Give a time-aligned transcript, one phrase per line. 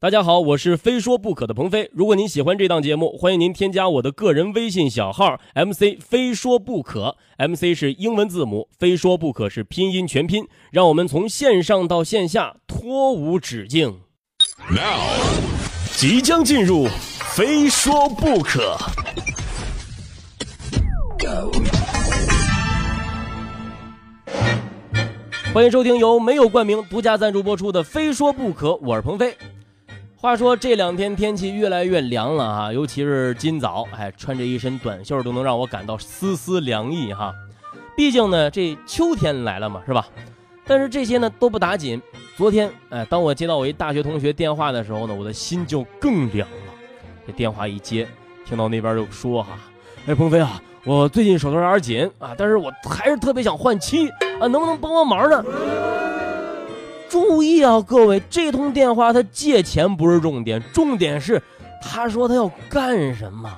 [0.00, 1.90] 大家好，我是非说不可的鹏飞。
[1.92, 10.46] 如果您喜欢这档节目，欢迎您添加我的个人微信小号 MC 非说不可，MC 是英文字母，非说不可是拼音全拼。
[10.70, 13.98] 让我们从线上到线下脱无止境。
[14.70, 15.00] Now，
[15.96, 16.86] 即将进入
[17.34, 18.76] 非说不可。
[25.52, 29.36] 欢迎收听由没有冠名独家赞助播出的《非说不可》，我是鹏飞。
[30.20, 37.32] 话说这两天天气越来越凉了哈，尤其是今早，哎，穿着一身短袖都能让我感到丝丝凉意哈。
[37.96, 40.08] 毕竟呢，这秋天来了嘛，是吧？
[40.66, 42.02] 但是这些呢都不打紧。
[42.36, 46.56] 昨天，哎，当我接到我一大学同学电话的时候呢，我的心就更凉了。
[47.24, 48.04] 这电话一接，
[48.44, 49.50] 听到那边就说哈，
[50.06, 54.08] 哎，鹏飞啊，我最近手头有点紧啊，但是我还是特别想换妻
[54.40, 55.44] 啊，能不能帮帮忙呢？
[57.08, 61.42] 注意啊，各位，这通电话他借钱不是重点，重点是
[61.82, 63.50] 他说他要干什么？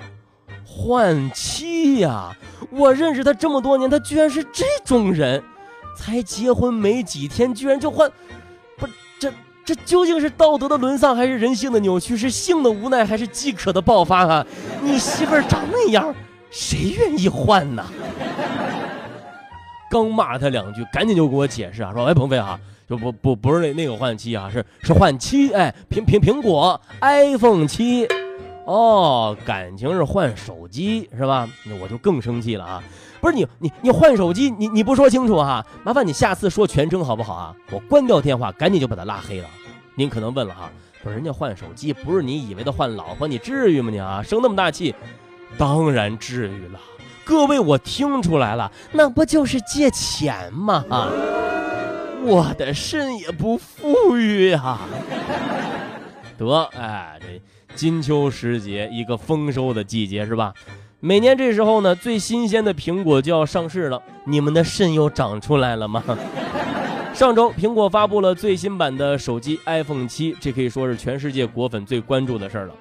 [0.65, 2.35] 换妻呀！
[2.71, 5.43] 我认识他这么多年，他居然是这种人，
[5.97, 8.11] 才结婚没几天，居然就换，
[8.79, 8.87] 不，
[9.19, 9.33] 这
[9.65, 12.17] 这究竟是道德的沦丧，还是人性的扭曲？
[12.17, 14.47] 是性的无奈，还是饥渴的爆发啊？
[14.81, 16.15] 你媳妇儿长那样，
[16.51, 17.85] 谁愿意换呢？
[19.91, 22.59] 刚骂他两句，赶紧就给我解释啊，说：“哎，鹏飞啊。”
[22.91, 28.05] 就不不不是那那个换七啊，是是换七，哎，苹苹苹果 iPhone 七，
[28.67, 31.49] 哦，感情是换手机是吧？
[31.65, 32.83] 那我就更生气了啊！
[33.21, 35.65] 不是你你你换手机，你你不说清楚哈？
[35.85, 37.55] 麻烦你下次说全称好不好啊？
[37.71, 39.49] 我关掉电话，赶紧就把他拉黑了。
[39.95, 40.69] 您可能问了哈，
[41.01, 44.21] 不是人家换手机，不是你以为的换老婆，你至于吗你啊？
[44.21, 44.93] 生那么大气？
[45.57, 46.81] 当然至于了。
[47.25, 50.85] 各位，我听出来了，那不就是借钱吗？
[50.91, 51.09] 啊！
[52.23, 54.79] 我的肾也不富裕呀！
[56.37, 57.41] 得，哎，这
[57.75, 60.53] 金秋时节，一个丰收的季节是吧？
[61.01, 64.03] 每年这时候呢，最新鲜的苹果就要上市了。
[64.27, 66.03] 你们的肾又长出来了吗？
[67.15, 72.75] 上周，苹果发布了最新版的手机 iPhone 七，这可以说是全世界果粉最关注的事儿了。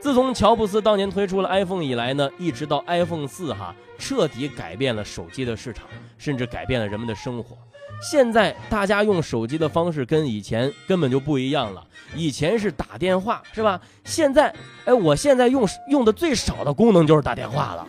[0.00, 5.86] 自从乔布斯当年推出了 iPhone 以来呢，一直到 iPhone 四哈，彻底改变了手机的市场，
[6.18, 7.56] 甚至改变了人们的生活。
[8.00, 11.84] 现在大家用手机的方式跟以前根本就不一样了。
[12.16, 13.80] 以前是打电话，是吧？
[14.04, 14.52] 现在，
[14.84, 17.86] 哎，我现在用用的最少的功能就是打电话了。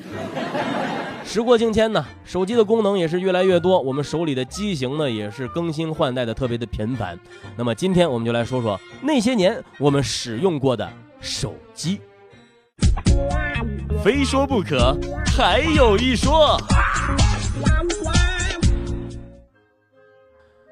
[1.25, 7.17] 时过境迁呢，手机的功能也是越来越多，我们手里的机型呢也是更新换代的特别的频繁。
[7.55, 10.87] 那么今天我们就来说说那些年我们使用过的
[11.21, 12.01] 手机。
[14.03, 14.97] 非说不可，
[15.37, 16.57] 还有一说。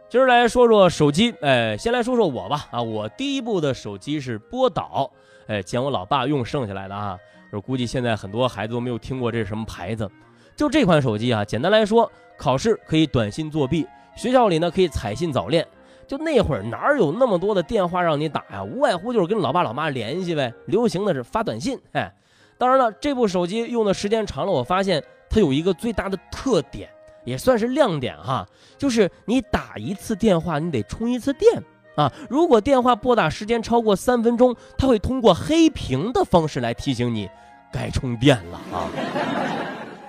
[0.09, 5.07] 今儿来说说手机，哎，先来说说我吧，啊，我第一部的手机是波导，
[5.45, 7.15] 哎，捡我老爸用剩下来的啊，
[7.51, 10.09] 我估计现在很多孩子都没有听过这是什么牌子，
[10.55, 15.63] 就这款手机啊，简单来说，考试可以短信作弊，学校里呢可以彩信早恋，
[16.07, 22.11] 就那会儿哪有那么多的电话让你打呀，无外乎就是跟老爸老妈联系呗，流行的是发短信，哎，
[22.57, 26.89] 当然了，这部手机用的时间长了，我发现它有一个最大的特点。
[27.29, 28.45] 也算是亮点哈，
[28.77, 31.63] 就是你打一次电话，你得充一次电
[31.95, 32.11] 啊。
[32.27, 37.29] 如果电话拨打时间超过三分钟，它会通过黑屏的方式来提醒你
[37.71, 38.89] 该充电了啊，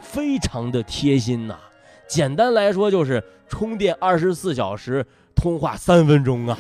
[0.00, 1.58] 非常的贴心呐。
[2.08, 6.58] 简单来说就是充电二十四小时，通话三分钟啊。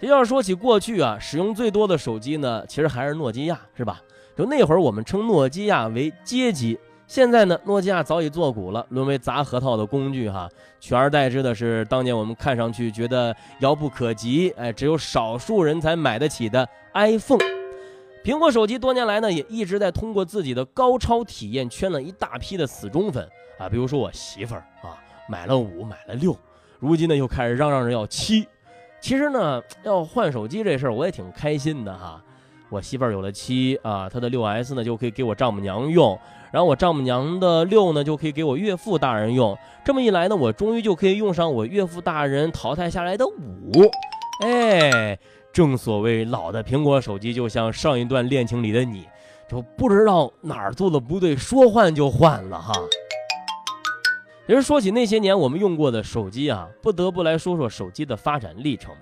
[0.00, 4.00] 这要说起过去啊，使用最多的手机呢，其实还是诺基亚，是吧？
[4.36, 6.78] 就那会儿我们称诺基亚为街机。
[7.06, 10.48] 现在呢，诺基亚早已作古了，沦为砸核桃的工具哈。
[10.80, 17.38] 取而代之的是当年我们看上去觉得遥不可及，哎，只有少数人才买得起的 iPhone。
[18.24, 23.68] 苹果手机多年来呢，也一直在通过自己的高超体验圈了一大批的死忠粉啊。
[23.68, 26.36] 比如说我媳妇儿啊，买了五，买了六，
[26.80, 28.46] 如今呢又开始嚷嚷着要七。
[29.00, 32.20] 其实呢，要换手机这事儿我也挺开心的哈。
[32.68, 36.18] 我媳妇儿有了七啊，她的六 S 呢就可以给我丈母娘用。
[36.52, 39.56] 然后我丈母娘的六呢，就可以给我岳父大人用。
[39.84, 43.72] 这么一来呢，我终于就可以用上我岳父大人淘汰下来的五。
[44.44, 45.18] 哎，
[45.52, 49.06] 正所谓老的苹果手机就像上一段恋情里的你，
[49.48, 52.72] 就不知道哪儿做的不对，说换就换了哈。
[54.46, 58.94] 其实说起那些年我们用过的手机啊，不得不来说说手机的发展历程。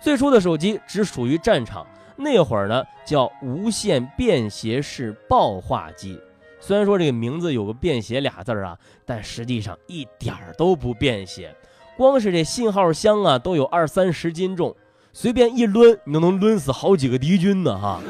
[0.00, 1.86] 最初的手机只属于战场，
[2.20, 6.18] 那会儿呢叫无线便携式报话机。
[6.60, 11.54] 虽然说这个名字有个便携俩字儿啊，但实际上一点儿都不便携。
[11.96, 14.76] 光是这信号箱啊，都有二三十斤重。
[15.12, 18.00] 随便一抡，你都能抡死好几个敌军呢哈。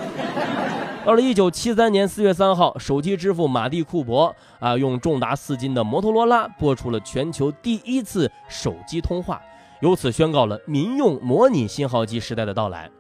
[1.07, 9.41] 到了一九七三年四月三号，手机之父马蒂库珀啊，用重达四斤的摩托罗拉播出了全球第一次手机通话，
[9.81, 12.91] 由此宣告了民用模拟信号机时代的到来。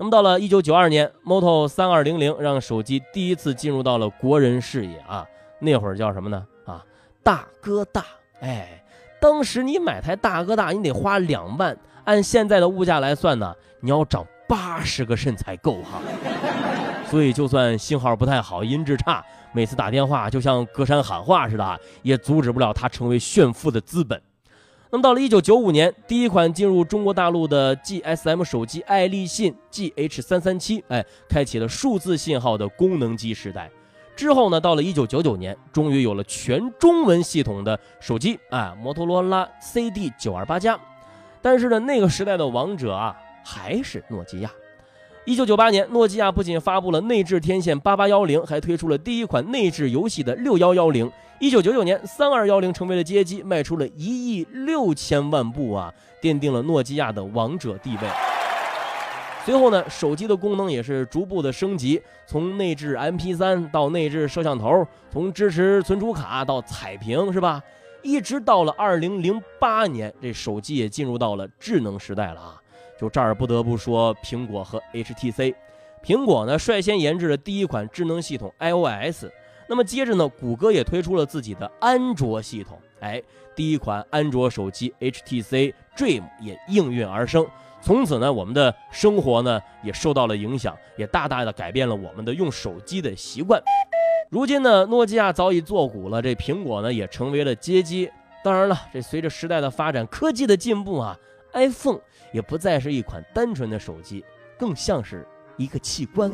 [0.00, 5.26] 那么到了一九九二年，Moto 三二零零让手机第一次进入到了国人视野啊，
[5.58, 6.42] 那会儿叫什么呢？
[6.64, 6.82] 啊，
[7.22, 8.02] 大哥大，
[8.40, 8.82] 哎，
[9.20, 16.00] 当时你买台大哥大，你得花两万，按现在的物价来算呢，你要涨八十个肾才够哈。
[17.10, 24.18] 所以就算信号不太好，音质差，每次打电话就像隔山喊话似的，也阻止不了它成为炫富的资本。
[24.92, 33.70] 那么到了一九九五年，第一款进入中国大陆的 GSM 手机爱立信 GH 三三七，哎，开启了数字信号的功能机时代。
[34.16, 40.76] 之后呢，到了一九九九年，终于有了全中文系统的手机，啊，摩托罗拉 CD 九二八加。
[41.40, 44.50] 但是呢，那个时代的王者啊，还是诺基亚。
[45.24, 51.08] 一九九八年，诺基亚不仅发布了内置天线八八幺零，还推出了第一款内置游戏的六幺幺零。
[51.40, 55.90] 一九九九年，三二幺零成为了街机，卖出了一亿六千万部啊，
[56.20, 58.02] 奠定了诺基亚的王者地位。
[59.42, 67.62] 随后呢，手机的功能也是逐步的升级，从内置 MP 三到内置摄像头，从支持存储卡到彩屏，是吧？
[68.02, 72.60] 一直到了二零零八年，这手机也进入到了智能时代了啊！
[73.00, 75.54] 就这儿不得不说苹果和 HTC，
[76.04, 79.24] 苹果呢率先研制了第一款智能系统 iOS。
[79.70, 83.22] 那么接着呢，谷歌也推出了自己的安卓系统，哎，
[83.54, 87.46] 第一款安卓手机 HTC Dream 也应运而生。
[87.80, 93.62] 从此呢，我们的生活呢也受到了影响，也大大的改变了我们的用手机的习惯。
[94.28, 98.10] 如今呢，诺基亚早已作古了，这苹果呢也成为了街机。
[98.42, 101.16] 当然了，这随着时代的发展，科技的进步啊
[101.52, 102.00] ，iPhone
[102.32, 104.24] 也不再是一款单纯的手机，
[104.58, 105.24] 更像是
[105.56, 106.28] 一个器官。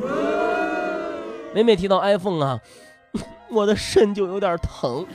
[1.53, 2.59] 每每提到 iPhone 啊。
[3.49, 5.07] 我的肾就有点疼，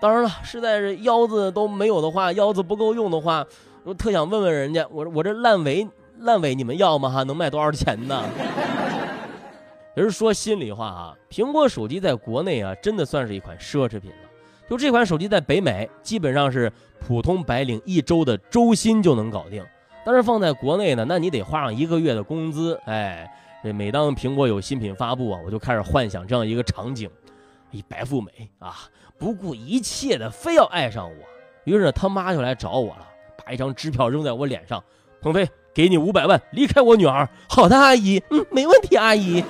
[0.00, 3.44] 当然了，实在是腰子都没有的话，腰子不够用的话，
[3.84, 5.88] 我特想问问人家，我我这烂尾
[6.20, 7.08] 烂尾你们要吗？
[7.08, 8.24] 哈，能卖多少钱呢？
[9.94, 14.16] 其实说心里话啊，苹果手机在国内啊，真的算是一款奢侈品了。
[14.70, 19.64] 就这款手机在北美，基本上是普通白领一周的周薪就能搞定，
[20.04, 23.28] 但是放在国内呢，那你得花上一个月的工资，哎。
[23.62, 27.08] 这每当苹果有新品发布啊，我就开始幻想这样一个场景：
[27.70, 28.74] 一白富美啊，
[29.16, 31.16] 不顾一切的非要爱上我。
[31.62, 33.06] 于是他妈就来找我了，
[33.44, 34.82] 把一张支票扔在我脸上
[35.22, 39.44] ：“鹏飞，给你五百万，离开我女儿。”好的，阿姨，嗯，没问题，阿姨。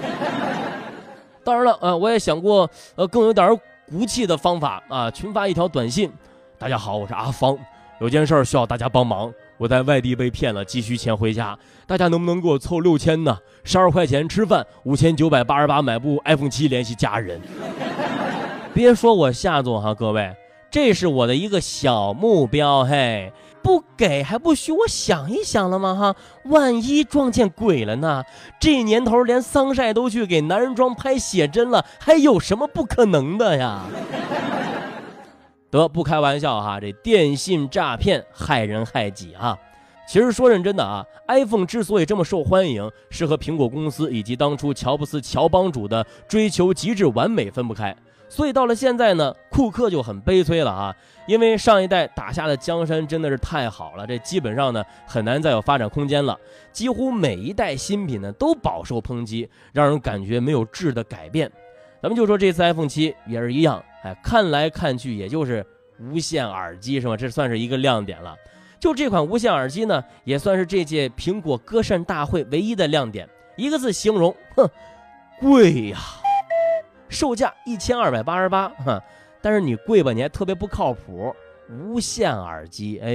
[1.43, 3.59] 当然了，啊，我也想过，呃，更有点
[3.89, 6.13] 骨气的方法啊，群发一条短信
[6.59, 7.59] ：“大家好，我是阿芳，
[7.99, 9.33] 有件事需要大家帮忙。”
[9.63, 11.57] 我在外地被骗了，急需钱回家，
[11.87, 13.39] 大家能不能给我凑六千呢？
[13.63, 17.41] 十二块钱吃饭，五千九百八十八买部 iPhone 七联系家人。
[18.75, 20.35] 别说我下作哈，各位，
[20.69, 23.33] 这是我的一个小目标，嘿，
[23.63, 25.95] 不给还不许我想一想了吗？
[25.95, 26.17] 哈，
[26.47, 28.25] 万一撞见鬼了呢？
[28.59, 33.83] 这年头连桑晒都去给男人装拍写真了，还有什么不可能的呀？
[35.73, 39.59] 得不开玩笑哈，这电信诈骗害人害己啊！
[40.07, 47.97] 其实说认真的啊，iPhone 之所以这么受欢迎，是和苹果公司以及当初乔布斯乔帮主的追求极致完美分不开。
[48.29, 50.95] 所以到了现在呢，库克就很悲催了啊，
[51.27, 56.39] 因为上一代打下的江山真的是太好了，这基本上呢很难再有发展空间了。
[56.71, 61.51] 几乎每一代新品呢都饱受抨击，让人感觉没有质的改变。
[62.03, 63.83] 咱们就说这次 iPhone 七也是一样。
[64.03, 65.65] 哎，看来看去也就是
[65.99, 67.17] 无线耳机是吧？
[67.17, 68.37] 这算是一个亮点了。
[68.81, 73.29] 就这款无线耳机呢，也算是这届苹果歌善大会唯一的亮点。
[73.57, 74.69] 一个字形容，哼，
[75.39, 75.99] 贵呀！
[77.09, 79.01] 售价一千二百八十八，哈，
[79.41, 81.33] 但是你贵吧，你还特别不靠谱。
[81.73, 83.11] 无线耳机，哎，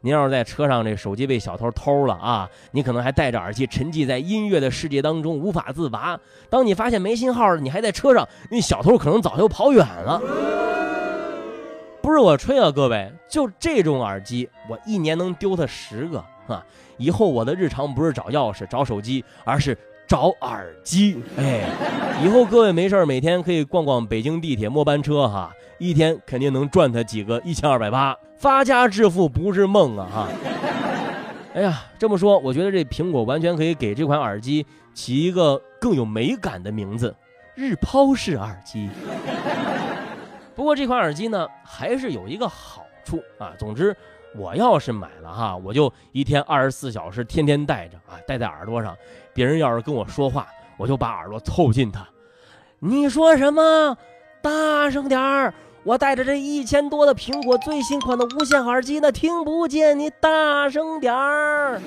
[0.00, 6.18] 您要是在车上，这手机被小偷偷了啊，你可能还戴着耳机沉寂在音乐的世界当中无法自拔。
[6.50, 10.20] 当你发现没信号了，你还在车上，那小偷可能早就跑远了。
[12.02, 16.64] 不是我吹啊，各位，就这种耳机，我一年能丢它十个啊！
[16.96, 21.22] 以后我的日常不是找钥匙、找手机，而是找耳机。
[21.36, 21.62] 哎，
[22.24, 25.52] 以后各位没事每天可以逛逛北京地铁末班车哈。
[25.78, 30.08] 一天肯定能赚他几个一千二百八，发家致富不是梦啊！
[30.10, 30.28] 哈，
[31.52, 37.14] 哎呀，这么说，我觉得这苹果完全可以给这款耳机起一个更有美感的名字——
[37.56, 38.88] 日抛式耳机。
[40.54, 43.52] 不过这款耳机呢，还是有一个好处啊。
[43.58, 43.94] 总之，
[44.36, 48.96] 我要是买了哈，我就一天二十四小时天天戴着啊，戴在耳朵上。
[49.34, 52.06] 别人要是跟我说话，我就把耳朵凑近他。
[52.78, 53.98] 你说什么？
[54.40, 55.52] 大声点儿！
[55.82, 59.98] 我戴着这一千多的苹果最新款的无线耳机呢，听不见。
[59.98, 61.80] 你大声点儿！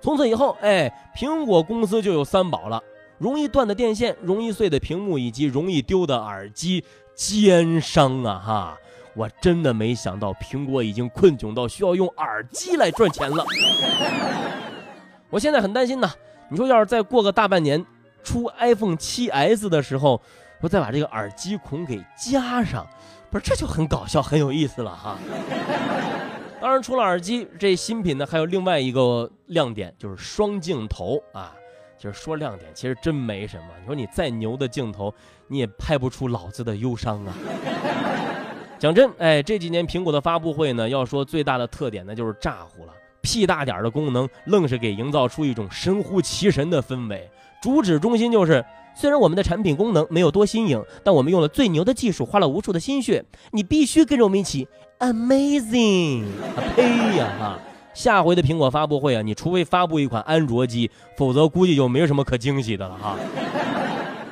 [0.00, 2.82] 从此以后，哎，苹果公司就有三宝了：
[3.18, 6.84] 容易断的电线、容易碎的屏幕以及容易丢的耳机。
[7.14, 8.78] 奸商啊哈！
[9.14, 13.44] 我真的没想到苹果已经困窘到需要用耳机来赚钱了。
[15.32, 16.12] 我现在很担心呐，
[16.50, 17.82] 你说要是再过个大半年，
[18.22, 20.20] 出 iPhone 7s 的时候，
[20.60, 22.86] 我再把这个耳机孔给加上，
[23.30, 25.16] 不是这就很搞笑、很有意思了哈。
[26.60, 31.54] 当然，除了耳机，这新品呢还有另外一个亮点，就是双镜头啊。
[31.98, 33.68] 就是说亮点，其实真没什么。
[33.80, 35.14] 你说你再牛的镜头，
[35.46, 37.32] 你也拍不出老子的忧伤啊。
[38.76, 47.30] 讲真，哎，这几年苹果的发布会呢，要说最大的特点呢，就是咋呼了，屁大点的功能，愣是给营造出一种神乎其神的氛围。
[47.62, 48.64] 主旨中心就是，
[48.94, 54.66] 虽然我们的产品功能没有多新颖，但我们用了最牛的技术，花了无数的心血，你必须跟着我们一起
[54.98, 56.24] amazing。
[56.74, 57.58] 呸呀哈！
[57.94, 63.16] 下回的苹果发布会啊，你除非发布一款安卓机，否则估计就没什么可惊喜的了哈。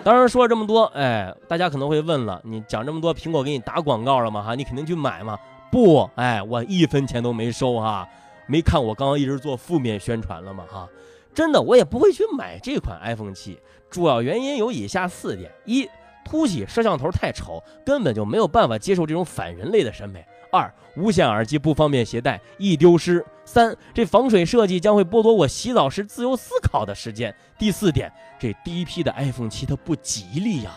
[0.02, 4.42] 当然说了这么多，哎，大家可能会问了，你讲这么多，苹果给你打广告了吗？
[4.42, 5.38] 哈，你肯定去买吗？
[5.70, 8.08] 不，哎，我一分钱都没收哈。
[8.50, 10.64] 没看我刚刚一直做负面宣传了吗？
[10.68, 10.88] 哈，
[11.32, 13.56] 真的，我也不会去买这款 iPhone 七。
[13.88, 15.88] 主要原因有以下四点：一，
[16.24, 20.26] 凸起摄像头太丑，根本就没有办法接受这种反人类的审美。
[20.50, 23.24] 二，无线耳机不方便携带，易丢失。
[23.44, 27.32] 三，这防水设计将会剥夺我洗澡时自由思考的时间。
[27.56, 30.72] 第四点，这第一批的 iPhone 七它不吉利呀，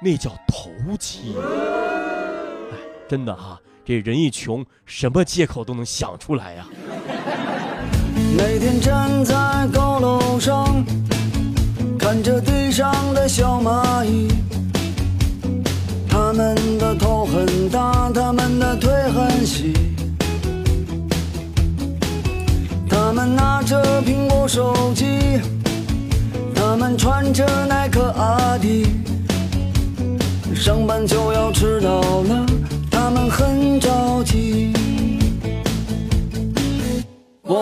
[0.00, 1.34] 那叫头七。
[3.08, 6.66] 真的哈，这人一穷，什么借口都能想出来呀。
[8.36, 9.34] 每天站在
[9.72, 10.84] 高楼上，
[11.98, 14.28] 看着地上的小蚂蚁。
[16.06, 19.72] 他们的头很大，他们的腿很细，
[22.90, 25.40] 他们拿着苹果手机，
[26.54, 28.86] 他们穿着耐克阿迪，
[30.54, 32.46] 上班就要迟到了，
[32.90, 34.75] 他们很着急。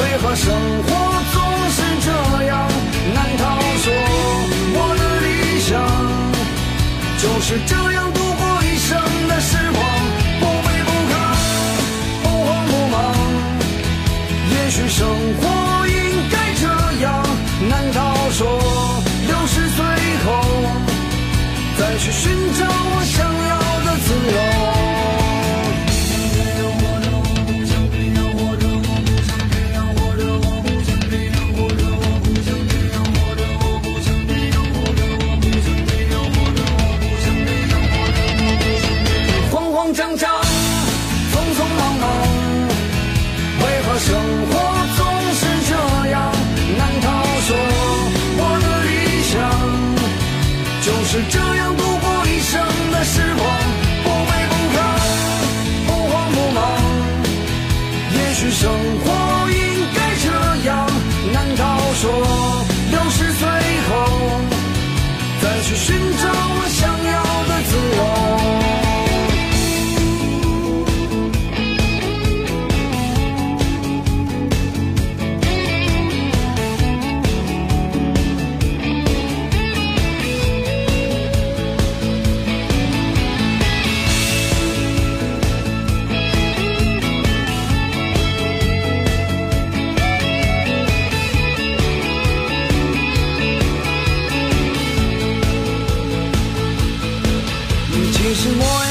[0.00, 0.46] 为何生
[0.82, 0.88] 活
[1.32, 1.36] 总
[1.70, 2.10] 是这
[2.46, 2.68] 样
[3.14, 3.42] 难道？
[3.82, 3.86] 说
[4.76, 5.28] 我的理
[5.60, 5.70] 想
[7.18, 7.79] 就是这